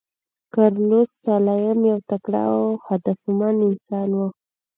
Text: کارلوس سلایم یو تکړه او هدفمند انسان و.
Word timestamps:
کارلوس 0.53 1.09
سلایم 1.25 1.79
یو 1.91 1.99
تکړه 2.09 2.41
او 2.53 2.63
هدفمند 2.87 3.57
انسان 3.69 4.09
و. 4.13 4.19